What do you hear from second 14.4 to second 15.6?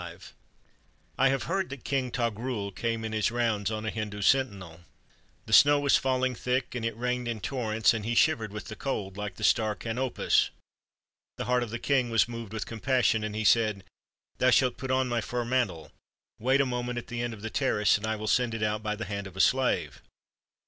shalt put on my fur